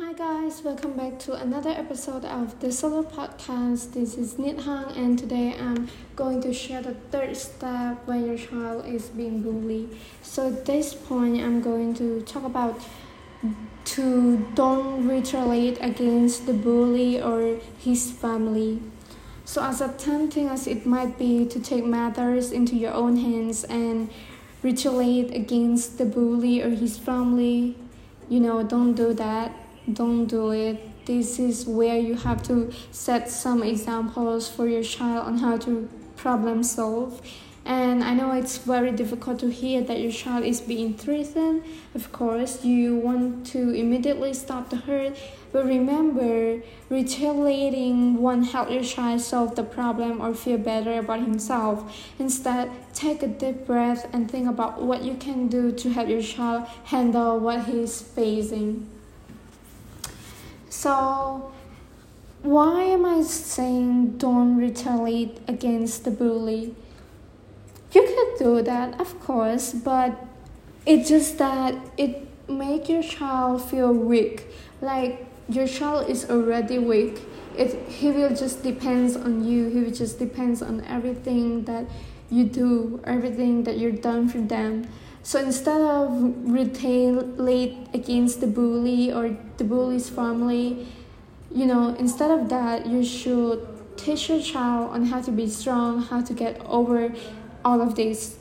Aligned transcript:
Hi 0.00 0.12
guys, 0.12 0.62
welcome 0.62 0.92
back 0.92 1.18
to 1.26 1.32
another 1.32 1.70
episode 1.70 2.24
of 2.24 2.60
the 2.60 2.70
Solo 2.70 3.02
Podcast. 3.02 3.94
This 3.94 4.16
is 4.16 4.34
Nithang 4.34 4.96
and 4.96 5.18
today 5.18 5.56
I'm 5.58 5.88
going 6.14 6.40
to 6.42 6.52
share 6.54 6.80
the 6.80 6.94
third 7.10 7.36
step 7.36 8.06
when 8.06 8.24
your 8.24 8.38
child 8.38 8.86
is 8.86 9.08
being 9.08 9.42
bullied. 9.42 9.90
So 10.22 10.54
at 10.54 10.66
this 10.66 10.94
point 10.94 11.42
I'm 11.42 11.60
going 11.60 11.94
to 11.94 12.22
talk 12.22 12.44
about 12.44 12.80
to 13.86 14.46
don't 14.54 15.08
retaliate 15.08 15.78
against 15.80 16.46
the 16.46 16.52
bully 16.54 17.20
or 17.20 17.58
his 17.78 18.12
family. 18.12 18.80
So 19.44 19.64
as 19.64 19.82
tempting 19.98 20.46
as 20.46 20.68
it 20.68 20.86
might 20.86 21.18
be 21.18 21.44
to 21.46 21.58
take 21.58 21.84
matters 21.84 22.52
into 22.52 22.76
your 22.76 22.92
own 22.92 23.16
hands 23.16 23.64
and 23.64 24.10
retaliate 24.62 25.34
against 25.34 25.98
the 25.98 26.04
bully 26.04 26.62
or 26.62 26.70
his 26.70 26.96
family, 26.96 27.74
you 28.28 28.38
know, 28.38 28.62
don't 28.62 28.94
do 28.94 29.12
that 29.14 29.50
don't 29.94 30.26
do 30.26 30.50
it. 30.50 31.06
This 31.06 31.38
is 31.38 31.66
where 31.66 31.98
you 31.98 32.14
have 32.14 32.42
to 32.44 32.72
set 32.90 33.30
some 33.30 33.62
examples 33.62 34.48
for 34.48 34.68
your 34.68 34.82
child 34.82 35.26
on 35.26 35.38
how 35.38 35.56
to 35.58 35.88
problem 36.16 36.62
solve. 36.62 37.22
And 37.64 38.02
I 38.02 38.14
know 38.14 38.32
it's 38.32 38.56
very 38.56 38.92
difficult 38.92 39.38
to 39.40 39.50
hear 39.50 39.82
that 39.82 40.00
your 40.00 40.10
child 40.10 40.44
is 40.44 40.58
being 40.58 40.94
threatened. 40.94 41.64
Of 41.94 42.12
course, 42.12 42.64
you 42.64 42.96
want 42.96 43.46
to 43.48 43.74
immediately 43.74 44.32
stop 44.32 44.70
the 44.70 44.76
hurt, 44.76 45.18
but 45.52 45.66
remember, 45.66 46.62
retaliating 46.88 48.22
won't 48.22 48.48
help 48.52 48.70
your 48.70 48.82
child 48.82 49.20
solve 49.20 49.54
the 49.54 49.64
problem 49.64 50.22
or 50.22 50.34
feel 50.34 50.56
better 50.56 50.98
about 50.98 51.20
himself. 51.20 52.08
Instead, 52.18 52.70
take 52.94 53.22
a 53.22 53.28
deep 53.28 53.66
breath 53.66 54.08
and 54.14 54.30
think 54.30 54.48
about 54.48 54.80
what 54.80 55.02
you 55.02 55.14
can 55.16 55.48
do 55.48 55.70
to 55.72 55.90
help 55.90 56.08
your 56.08 56.22
child 56.22 56.66
handle 56.84 57.38
what 57.38 57.66
he's 57.66 58.00
facing. 58.00 58.88
So, 60.78 61.50
why 62.42 62.84
am 62.84 63.04
I 63.04 63.22
saying 63.22 64.16
don't 64.18 64.56
retaliate 64.56 65.38
against 65.48 66.04
the 66.04 66.12
bully? 66.12 66.72
You 67.90 68.02
could 68.06 68.38
do 68.38 68.62
that, 68.62 69.00
of 69.00 69.18
course, 69.18 69.72
but 69.72 70.24
it's 70.86 71.08
just 71.08 71.36
that 71.38 71.74
it 71.96 72.28
make 72.48 72.88
your 72.88 73.02
child 73.02 73.68
feel 73.68 73.92
weak. 73.92 74.46
Like 74.80 75.26
your 75.48 75.66
child 75.66 76.08
is 76.08 76.30
already 76.30 76.78
weak. 76.78 77.22
It 77.56 77.74
he 77.88 78.12
will 78.12 78.32
just 78.36 78.62
depends 78.62 79.16
on 79.16 79.42
you. 79.42 79.68
He 79.70 79.80
will 79.80 79.90
just 80.04 80.20
depends 80.20 80.62
on 80.62 80.84
everything 80.84 81.64
that 81.64 81.86
you 82.30 82.44
do, 82.44 83.00
everything 83.04 83.64
that 83.64 83.78
you're 83.78 83.92
done 83.92 84.28
for 84.28 84.38
them. 84.38 84.86
So 85.22 85.40
instead 85.40 85.80
of 85.80 86.10
retaliate 86.50 87.76
against 87.92 88.40
the 88.40 88.46
bully 88.46 89.12
or 89.12 89.36
the 89.56 89.64
bully's 89.64 90.08
family, 90.08 90.86
you 91.54 91.66
know, 91.66 91.94
instead 91.98 92.30
of 92.30 92.48
that, 92.48 92.86
you 92.86 93.04
should 93.04 93.66
teach 93.96 94.28
your 94.28 94.40
child 94.40 94.90
on 94.90 95.06
how 95.06 95.20
to 95.20 95.30
be 95.30 95.48
strong, 95.48 96.02
how 96.02 96.22
to 96.22 96.32
get 96.32 96.60
over 96.66 97.12
all 97.64 97.80
of 97.80 97.94
this. 97.94 98.38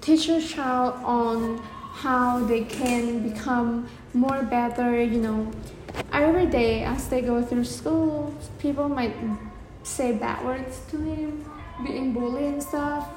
Teach 0.00 0.28
your 0.28 0.40
child 0.40 0.94
on 1.04 1.58
how 1.58 2.44
they 2.44 2.64
can 2.64 3.28
become 3.28 3.88
more 4.12 4.42
better, 4.42 5.02
you 5.02 5.20
know. 5.20 5.50
Every 6.12 6.46
day 6.46 6.84
as 6.84 7.08
they 7.08 7.20
go 7.20 7.42
through 7.42 7.64
school, 7.64 8.34
people 8.58 8.88
might 8.88 9.14
say 9.82 10.12
bad 10.12 10.44
words 10.44 10.80
to 10.90 10.98
him, 10.98 11.44
being 11.84 12.12
bullied 12.12 12.44
and 12.44 12.62
stuff. 12.62 13.08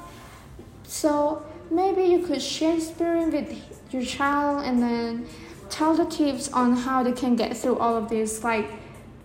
So 0.84 1.44
maybe 1.70 2.02
you 2.02 2.20
could 2.20 2.42
share 2.42 2.76
experience 2.76 3.32
with 3.32 3.92
your 3.92 4.04
child 4.04 4.64
and 4.64 4.82
then 4.82 5.26
tell 5.70 5.94
the 5.94 6.04
tips 6.06 6.52
on 6.52 6.76
how 6.76 7.02
they 7.02 7.12
can 7.12 7.36
get 7.36 7.56
through 7.56 7.78
all 7.78 7.96
of 7.96 8.08
this 8.08 8.44
like 8.44 8.68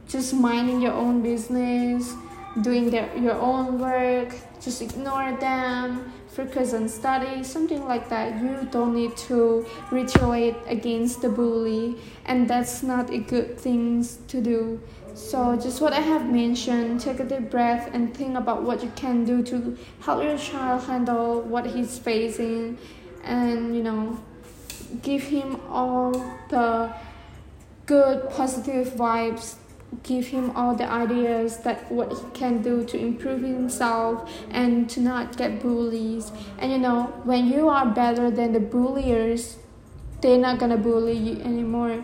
just 0.07 0.33
minding 0.33 0.81
your 0.81 0.93
own 0.93 1.21
business 1.21 2.15
doing 2.61 2.89
their, 2.89 3.15
your 3.15 3.35
own 3.39 3.79
work 3.79 4.33
just 4.61 4.81
ignore 4.81 5.35
them 5.39 6.13
focus 6.27 6.73
on 6.73 6.87
study 6.87 7.43
something 7.43 7.85
like 7.85 8.07
that. 8.09 8.41
You 8.41 8.67
don't 8.71 8.95
need 8.95 9.17
to 9.27 9.65
retaliate 9.91 10.55
against 10.65 11.21
the 11.21 11.29
bully 11.29 11.97
and 12.25 12.47
that's 12.47 12.83
not 12.83 13.09
a 13.09 13.17
good 13.17 13.59
thing 13.59 14.05
to 14.27 14.41
do. 14.41 14.79
So, 15.13 15.57
just 15.57 15.81
what 15.81 15.91
I 15.91 15.99
have 15.99 16.31
mentioned, 16.31 17.01
take 17.01 17.19
a 17.19 17.25
deep 17.25 17.51
breath 17.51 17.89
and 17.93 18.15
think 18.15 18.37
about 18.37 18.63
what 18.63 18.81
you 18.81 18.89
can 18.95 19.25
do 19.25 19.43
to 19.43 19.77
help 19.99 20.23
your 20.23 20.37
child 20.37 20.83
handle 20.83 21.41
what 21.41 21.65
he's 21.65 21.99
facing. 21.99 22.77
And, 23.23 23.75
you 23.75 23.83
know, 23.83 24.17
give 25.01 25.23
him 25.23 25.59
all 25.69 26.11
the 26.49 26.93
good 27.85 28.29
positive 28.29 28.87
vibes 28.93 29.55
give 30.03 30.27
him 30.27 30.51
all 30.51 30.73
the 30.75 30.89
ideas 30.89 31.57
that 31.59 31.91
what 31.91 32.11
he 32.11 32.23
can 32.33 32.61
do 32.61 32.83
to 32.85 32.97
improve 32.97 33.41
himself 33.41 34.29
and 34.49 34.89
to 34.89 35.01
not 35.01 35.35
get 35.37 35.61
bullies 35.61 36.31
and 36.59 36.71
you 36.71 36.77
know 36.77 37.03
when 37.23 37.45
you 37.47 37.67
are 37.67 37.85
better 37.85 38.31
than 38.31 38.53
the 38.53 38.59
bulliers 38.59 39.57
they're 40.21 40.37
not 40.37 40.57
gonna 40.59 40.77
bully 40.77 41.17
you 41.17 41.41
anymore 41.41 42.03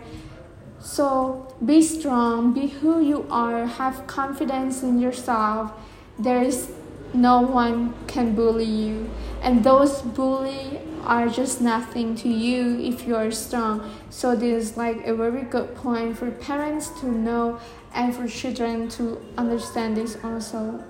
so 0.80 1.48
be 1.64 1.82
strong, 1.82 2.54
be 2.54 2.68
who 2.68 3.02
you 3.02 3.26
are, 3.30 3.66
have 3.66 4.06
confidence 4.08 4.84
in 4.84 5.00
yourself. 5.00 5.72
There 6.20 6.42
is 6.42 6.72
no 7.14 7.42
one 7.42 7.94
can 8.08 8.36
bully 8.36 8.66
you. 8.66 9.10
And 9.42 9.64
those 9.64 10.02
bully 10.02 10.80
are 11.08 11.30
just 11.30 11.62
nothing 11.62 12.16
to 12.16 12.28
you 12.28 12.78
if 12.80 13.08
you 13.08 13.16
are 13.16 13.32
strong. 13.32 13.90
So 14.10 14.36
this 14.36 14.72
is 14.72 14.78
like 14.78 15.08
a 15.08 15.16
very 15.16 15.44
good 15.44 15.74
point 15.76 16.18
for 16.18 16.30
parents 16.30 16.90
to 17.00 17.08
know 17.08 17.60
and 17.94 18.14
for 18.14 18.28
children 18.28 18.90
to 18.90 19.20
understand 19.38 19.96
this 19.96 20.18
also. 20.22 20.84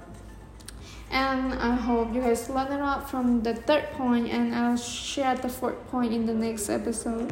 And 1.11 1.53
I 1.53 1.75
hope 1.75 2.13
you 2.13 2.21
guys 2.21 2.49
learned 2.49 2.73
a 2.73 2.79
lot 2.79 3.09
from 3.09 3.43
the 3.43 3.53
third 3.53 3.91
point 3.91 4.27
and 4.29 4.53
I'll 4.53 4.75
share 4.75 5.35
the 5.35 5.49
fourth 5.49 5.87
point 5.87 6.11
in 6.11 6.25
the 6.25 6.33
next 6.33 6.67
episode. 6.69 7.31